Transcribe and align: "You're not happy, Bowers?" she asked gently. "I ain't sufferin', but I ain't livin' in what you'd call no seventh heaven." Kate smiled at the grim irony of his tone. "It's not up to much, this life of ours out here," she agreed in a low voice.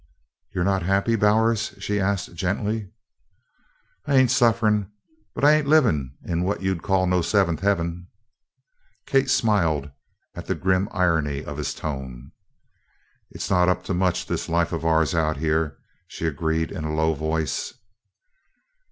"You're 0.55 0.63
not 0.63 0.81
happy, 0.81 1.15
Bowers?" 1.15 1.75
she 1.77 1.99
asked 1.99 2.33
gently. 2.33 2.89
"I 4.07 4.15
ain't 4.15 4.31
sufferin', 4.31 4.91
but 5.35 5.43
I 5.45 5.51
ain't 5.51 5.67
livin' 5.67 6.17
in 6.23 6.41
what 6.43 6.63
you'd 6.63 6.81
call 6.81 7.05
no 7.05 7.21
seventh 7.21 7.59
heaven." 7.59 8.07
Kate 9.05 9.29
smiled 9.29 9.91
at 10.33 10.47
the 10.47 10.55
grim 10.55 10.89
irony 10.91 11.45
of 11.45 11.57
his 11.57 11.75
tone. 11.75 12.31
"It's 13.29 13.51
not 13.51 13.69
up 13.69 13.83
to 13.83 13.93
much, 13.93 14.25
this 14.25 14.49
life 14.49 14.71
of 14.71 14.85
ours 14.85 15.13
out 15.13 15.37
here," 15.37 15.77
she 16.07 16.25
agreed 16.25 16.71
in 16.71 16.83
a 16.83 16.95
low 16.95 17.13
voice. 17.13 17.75